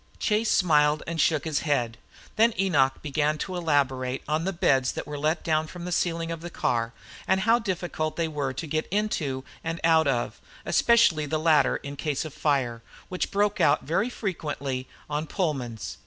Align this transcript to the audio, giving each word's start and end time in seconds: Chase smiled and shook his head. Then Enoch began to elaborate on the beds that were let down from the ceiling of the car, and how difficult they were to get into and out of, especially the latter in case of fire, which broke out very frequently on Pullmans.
Chase 0.17 0.49
smiled 0.49 1.03
and 1.05 1.21
shook 1.21 1.45
his 1.45 1.59
head. 1.59 1.99
Then 2.35 2.55
Enoch 2.57 3.03
began 3.03 3.37
to 3.37 3.55
elaborate 3.55 4.23
on 4.27 4.45
the 4.45 4.51
beds 4.51 4.93
that 4.93 5.05
were 5.05 5.15
let 5.19 5.43
down 5.43 5.67
from 5.67 5.85
the 5.85 5.91
ceiling 5.91 6.31
of 6.31 6.41
the 6.41 6.49
car, 6.49 6.91
and 7.27 7.41
how 7.41 7.59
difficult 7.59 8.15
they 8.15 8.27
were 8.27 8.51
to 8.51 8.65
get 8.65 8.87
into 8.89 9.43
and 9.63 9.79
out 9.83 10.07
of, 10.07 10.41
especially 10.65 11.27
the 11.27 11.37
latter 11.37 11.77
in 11.77 11.95
case 11.97 12.25
of 12.25 12.33
fire, 12.33 12.81
which 13.09 13.29
broke 13.29 13.61
out 13.61 13.83
very 13.83 14.09
frequently 14.09 14.87
on 15.07 15.27
Pullmans. 15.27 15.97